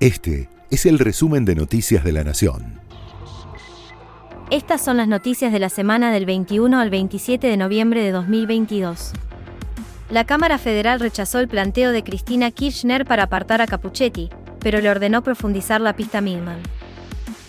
[0.00, 2.80] Este es el resumen de Noticias de la Nación.
[4.50, 9.12] Estas son las noticias de la semana del 21 al 27 de noviembre de 2022.
[10.08, 14.88] La Cámara Federal rechazó el planteo de Cristina Kirchner para apartar a Capuchetti, pero le
[14.88, 16.62] ordenó profundizar la pista Milman.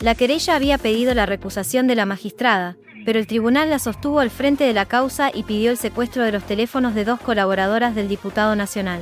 [0.00, 4.30] La querella había pedido la recusación de la magistrada, pero el tribunal la sostuvo al
[4.30, 8.08] frente de la causa y pidió el secuestro de los teléfonos de dos colaboradoras del
[8.08, 9.00] diputado nacional.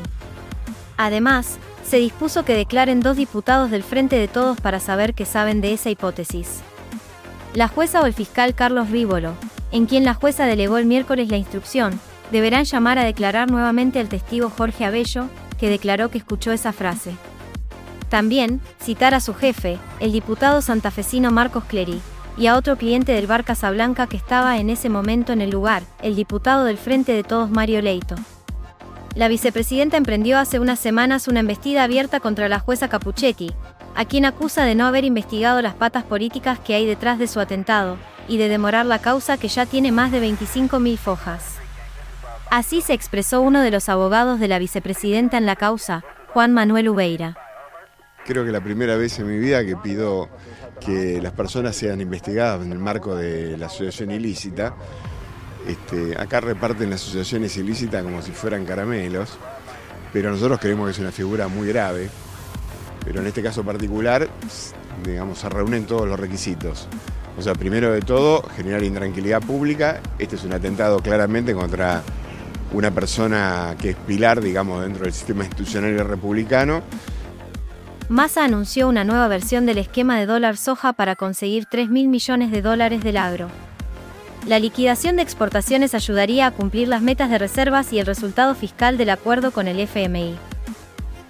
[0.99, 5.61] Además, se dispuso que declaren dos diputados del Frente de Todos para saber qué saben
[5.61, 6.61] de esa hipótesis.
[7.55, 9.35] La jueza o el fiscal Carlos Rívolo,
[9.73, 11.99] en quien la jueza delegó el miércoles la instrucción,
[12.31, 15.27] deberán llamar a declarar nuevamente al testigo Jorge Abello,
[15.59, 17.13] que declaró que escuchó esa frase.
[18.09, 22.01] También, citar a su jefe, el diputado santafesino Marcos Clery,
[22.37, 25.83] y a otro cliente del bar Casablanca que estaba en ese momento en el lugar,
[26.03, 28.15] el diputado del Frente de Todos Mario Leito.
[29.17, 33.53] La vicepresidenta emprendió hace unas semanas una embestida abierta contra la jueza Capuchetti,
[33.97, 37.41] a quien acusa de no haber investigado las patas políticas que hay detrás de su
[37.41, 37.99] atentado,
[38.29, 41.57] y de demorar la causa que ya tiene más de 25.000 fojas.
[42.51, 46.89] Así se expresó uno de los abogados de la vicepresidenta en la causa, Juan Manuel
[46.89, 47.37] Ubeira.
[48.25, 50.29] Creo que la primera vez en mi vida que pido
[50.79, 54.77] que las personas sean investigadas en el marco de la asociación ilícita
[55.67, 59.39] este, acá reparten las asociaciones ilícitas como si fueran caramelos,
[60.13, 62.09] pero nosotros creemos que es una figura muy grave.
[63.05, 64.29] Pero en este caso particular,
[65.05, 66.89] digamos, se reúnen todos los requisitos.
[67.39, 70.01] O sea, primero de todo, generar intranquilidad pública.
[70.19, 72.03] Este es un atentado claramente contra
[72.73, 76.83] una persona que es pilar, digamos, dentro del sistema institucional republicano.
[78.09, 82.51] Massa anunció una nueva versión del esquema de dólar soja para conseguir 3 mil millones
[82.51, 83.49] de dólares del agro.
[84.47, 88.97] La liquidación de exportaciones ayudaría a cumplir las metas de reservas y el resultado fiscal
[88.97, 90.35] del acuerdo con el FMI.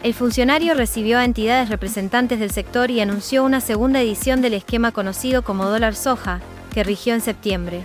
[0.02, 4.92] El funcionario recibió a entidades representantes del sector y anunció una segunda edición del esquema
[4.92, 6.40] conocido como dólar soja,
[6.72, 7.82] que rigió en septiembre.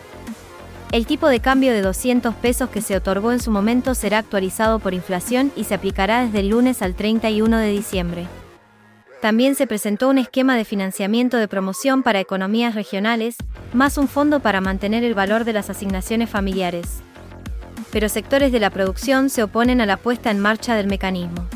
[0.92, 4.80] El tipo de cambio de 200 pesos que se otorgó en su momento será actualizado
[4.80, 8.28] por inflación y se aplicará desde el lunes al 31 de diciembre.
[9.26, 13.38] También se presentó un esquema de financiamiento de promoción para economías regionales,
[13.74, 17.02] más un fondo para mantener el valor de las asignaciones familiares.
[17.92, 21.48] Pero sectores de la producción se oponen a la puesta en marcha del mecanismo.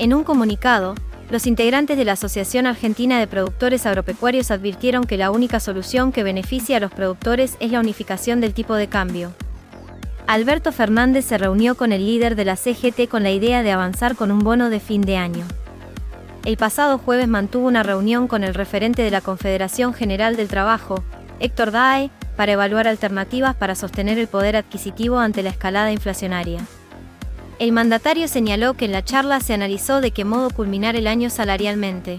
[0.00, 0.96] En un comunicado,
[1.30, 6.24] los integrantes de la Asociación Argentina de Productores Agropecuarios advirtieron que la única solución que
[6.24, 9.32] beneficia a los productores es la unificación del tipo de cambio.
[10.26, 14.16] Alberto Fernández se reunió con el líder de la CGT con la idea de avanzar
[14.16, 15.44] con un bono de fin de año
[16.44, 21.04] el pasado jueves mantuvo una reunión con el referente de la Confederación General del Trabajo,
[21.38, 26.60] Héctor Dae, para evaluar alternativas para sostener el poder adquisitivo ante la escalada inflacionaria.
[27.58, 31.30] El mandatario señaló que en la charla se analizó de qué modo culminar el año
[31.30, 32.18] salarialmente.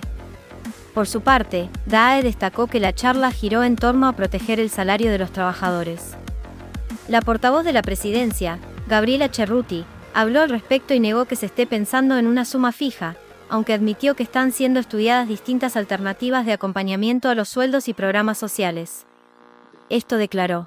[0.94, 5.12] Por su parte, DAE destacó que la charla giró en torno a proteger el salario
[5.12, 6.16] de los trabajadores.
[7.10, 11.68] La portavoz de la presidencia, Gabriela Cerruti, habló al respecto y negó que se esté
[11.68, 13.16] pensando en una suma fija,
[13.53, 18.40] aunque admitió que están siendo estudiadas distintas alternativas de acompañamiento a los sueldos y programas
[18.40, 19.06] sociales.
[19.91, 20.66] Esto declaró.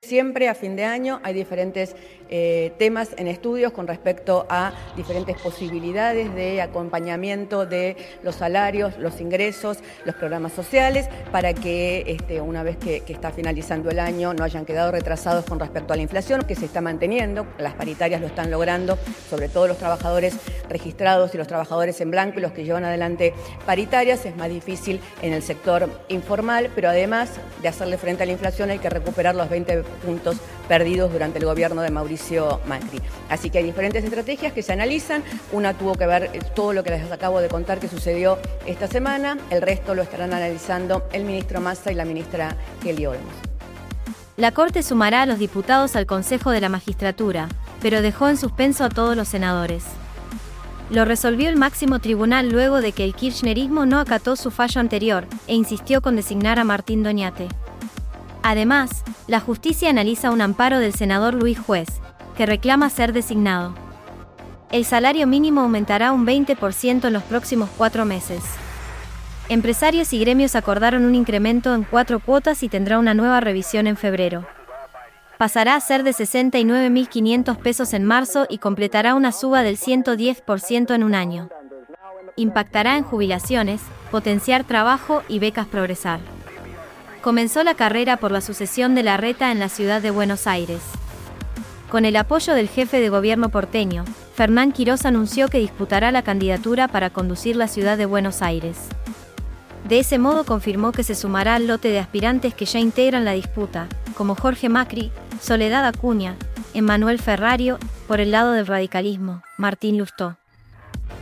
[0.00, 1.94] Siempre a fin de año hay diferentes
[2.28, 9.20] eh, temas en estudios con respecto a diferentes posibilidades de acompañamiento de los salarios, los
[9.20, 14.44] ingresos, los programas sociales, para que este, una vez que, está finalizando el año no
[14.44, 18.26] hayan quedado retrasados con respecto a la inflación, que se está manteniendo, las paritarias lo
[18.26, 18.98] están logrando,
[19.30, 20.36] sobre todo los trabajadores
[20.68, 23.32] registrados y los trabajadores en blanco y los que llevan adelante
[23.64, 27.30] paritarias, es más difícil en el sector informal, pero además
[27.62, 30.36] de hacerle frente a la inflación hay que recuperar los 20 puntos
[30.68, 33.00] perdidos durante el gobierno de Mauricio Macri.
[33.28, 35.22] Así que hay diferentes estrategias que se analizan.
[35.52, 38.86] Una tuvo que ver eh, todo lo que les acabo de contar que sucedió esta
[38.86, 39.38] semana.
[39.50, 43.34] El resto lo estarán analizando el ministro Massa y la ministra Kelly Olmos.
[44.36, 47.48] La Corte sumará a los diputados al Consejo de la Magistratura,
[47.80, 49.84] pero dejó en suspenso a todos los senadores.
[50.90, 55.26] Lo resolvió el máximo tribunal luego de que el kirchnerismo no acató su fallo anterior
[55.46, 57.48] e insistió con designar a Martín Doñate.
[58.48, 61.88] Además, la justicia analiza un amparo del senador Luis Juez,
[62.36, 63.74] que reclama ser designado.
[64.70, 68.44] El salario mínimo aumentará un 20% en los próximos cuatro meses.
[69.48, 73.96] Empresarios y gremios acordaron un incremento en cuatro cuotas y tendrá una nueva revisión en
[73.96, 74.46] febrero.
[75.38, 81.02] Pasará a ser de 69.500 pesos en marzo y completará una suba del 110% en
[81.02, 81.48] un año.
[82.36, 83.80] Impactará en jubilaciones,
[84.12, 86.20] potenciar trabajo y becas progresar
[87.26, 90.80] comenzó la carrera por la sucesión de la reta en la ciudad de Buenos Aires.
[91.90, 94.04] Con el apoyo del jefe de gobierno porteño,
[94.36, 98.78] Fernán Quirós anunció que disputará la candidatura para conducir la ciudad de Buenos Aires.
[99.88, 103.32] De ese modo confirmó que se sumará al lote de aspirantes que ya integran la
[103.32, 106.36] disputa, como Jorge Macri, Soledad Acuña,
[106.74, 110.36] Emmanuel Ferrario, por el lado del radicalismo, Martín Lustó.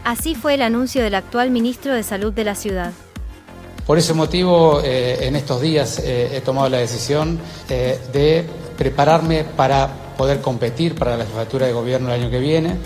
[0.04, 2.92] Así fue el anuncio del actual ministro de Salud de la ciudad.
[3.86, 7.38] Por ese motivo, eh, en estos días eh, he tomado la decisión
[7.69, 8.46] eh, de
[8.78, 12.78] prepararme para poder competir para la jefatura de gobierno el año que viene.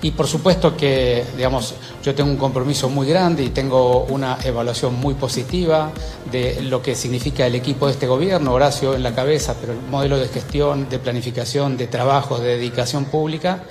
[0.00, 1.74] Y por supuesto que, digamos,
[2.04, 5.90] yo tengo un compromiso muy grande y tengo una evaluación muy positiva
[6.30, 9.80] de lo que significa el equipo de este gobierno, Horacio en la cabeza, pero el
[9.80, 13.64] modelo de gestión, de planificación, de trabajo, de dedicación pública.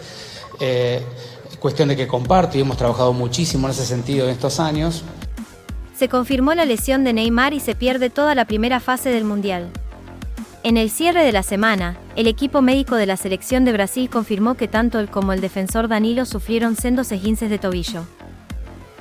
[0.59, 1.01] Eh,
[1.59, 5.03] cuestión de que comparto y hemos trabajado muchísimo en ese sentido en estos años.
[5.97, 9.71] Se confirmó la lesión de Neymar y se pierde toda la primera fase del Mundial.
[10.61, 14.53] En el cierre de la semana, el equipo médico de la selección de Brasil confirmó
[14.53, 18.03] que tanto él como el defensor Danilo sufrieron sendos esguinces de tobillo.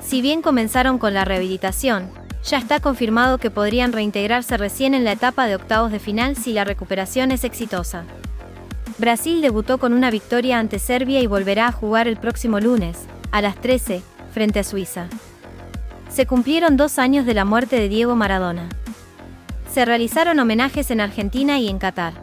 [0.01, 2.09] Si bien comenzaron con la rehabilitación,
[2.43, 6.55] ya está confirmado que podrían reintegrarse recién en la etapa de octavos de final si
[6.55, 8.05] la recuperación es exitosa.
[8.97, 12.97] Brasil debutó con una victoria ante Serbia y volverá a jugar el próximo lunes,
[13.33, 14.01] a las 13,
[14.33, 15.11] frente a Suiza.
[16.09, 18.69] Se cumplieron dos años de la muerte de Diego Maradona.
[19.73, 22.15] Se realizaron homenajes en Argentina y en Qatar.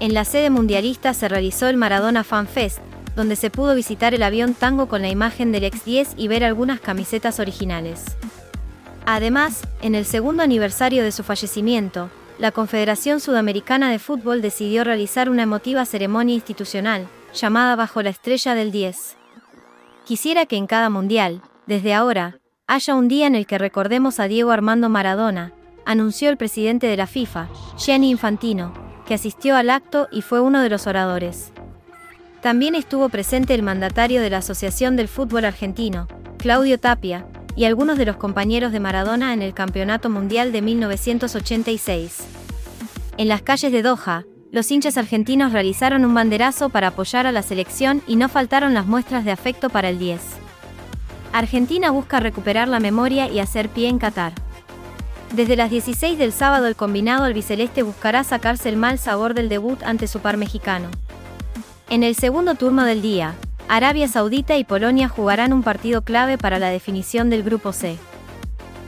[0.00, 2.78] En la sede mundialista se realizó el Maradona Fan Fest,
[3.16, 6.44] donde se pudo visitar el avión Tango con la imagen del ex 10 y ver
[6.44, 8.04] algunas camisetas originales.
[9.06, 15.28] Además, en el segundo aniversario de su fallecimiento, la Confederación Sudamericana de Fútbol decidió realizar
[15.28, 19.16] una emotiva ceremonia institucional, llamada Bajo la Estrella del 10.
[20.04, 24.28] Quisiera que en cada mundial, desde ahora, haya un día en el que recordemos a
[24.28, 25.52] Diego Armando Maradona,
[25.84, 28.72] anunció el presidente de la FIFA, Gianni Infantino,
[29.06, 31.52] que asistió al acto y fue uno de los oradores.
[32.40, 37.98] También estuvo presente el mandatario de la Asociación del Fútbol Argentino, Claudio Tapia, y algunos
[37.98, 42.24] de los compañeros de Maradona en el Campeonato Mundial de 1986.
[43.18, 47.42] En las calles de Doha, los hinchas argentinos realizaron un banderazo para apoyar a la
[47.42, 50.41] selección y no faltaron las muestras de afecto para el 10.
[51.32, 54.32] Argentina busca recuperar la memoria y hacer pie en Qatar.
[55.34, 59.82] Desde las 16 del sábado el combinado albiceleste buscará sacarse el mal sabor del debut
[59.82, 60.88] ante su par mexicano.
[61.88, 63.34] En el segundo turno del día,
[63.66, 67.96] Arabia Saudita y Polonia jugarán un partido clave para la definición del Grupo C.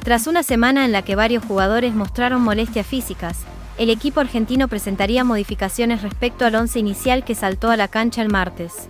[0.02, 3.38] Tras una semana en la que varios jugadores mostraron molestias físicas,
[3.78, 8.28] el equipo argentino presentaría modificaciones respecto al once inicial que saltó a la cancha el
[8.28, 8.88] martes.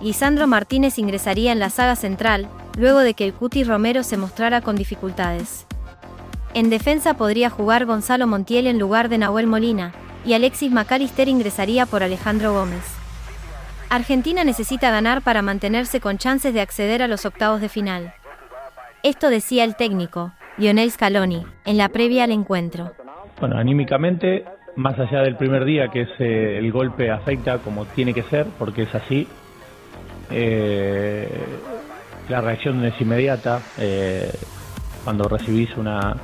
[0.00, 2.48] Lisandro Martínez ingresaría en la saga central,
[2.78, 5.66] luego de que el Cuti Romero se mostrara con dificultades.
[6.54, 9.92] En defensa podría jugar Gonzalo Montiel en lugar de Nahuel Molina,
[10.24, 12.82] y Alexis McAllister ingresaría por Alejandro Gómez.
[13.88, 18.12] Argentina necesita ganar para mantenerse con chances de acceder a los octavos de final.
[19.02, 22.92] Esto decía el técnico, Lionel Scaloni, en la previa al encuentro.
[23.38, 24.44] Bueno, anímicamente,
[24.74, 28.46] más allá del primer día, que es eh, el golpe afecta como tiene que ser,
[28.58, 29.28] porque es así,
[30.30, 31.28] eh,
[32.28, 33.60] la reacción es inmediata.
[33.78, 34.30] Eh,
[35.04, 36.16] cuando recibís una,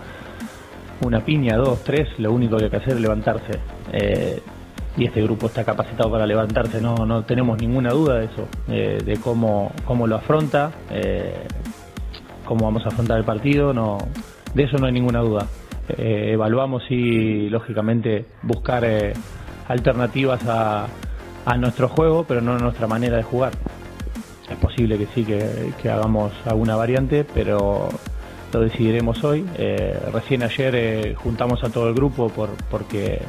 [1.03, 3.59] una piña, dos, tres, lo único que hay que hacer es levantarse.
[3.93, 4.41] Eh,
[4.97, 9.19] y este grupo está capacitado para levantarse, no, no tenemos ninguna duda de eso, de
[9.25, 10.71] cómo, cómo lo afronta,
[12.45, 13.97] cómo vamos a afrontar el partido, no,
[14.53, 15.47] de eso no hay ninguna duda.
[15.97, 18.85] evaluamos y lógicamente buscar
[19.67, 20.89] alternativas a,
[21.47, 23.53] a, nuestro juego, pero no a nuestra manera de jugar.
[24.63, 27.91] Posible que sí, que, que hagamos alguna variante, pero
[28.53, 29.45] lo decidiremos hoy.
[29.57, 33.21] Eh, recién ayer eh, juntamos a todo el grupo por, porque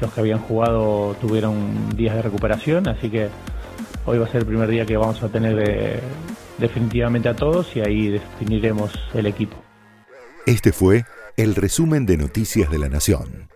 [0.00, 3.28] los que habían jugado tuvieron días de recuperación, así que
[4.06, 6.00] hoy va a ser el primer día que vamos a tener eh,
[6.58, 9.56] definitivamente a todos y ahí definiremos el equipo.
[10.46, 11.04] Este fue
[11.36, 13.49] el resumen de Noticias de la Nación.